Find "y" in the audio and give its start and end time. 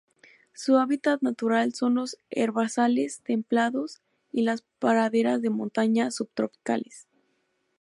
4.31-4.41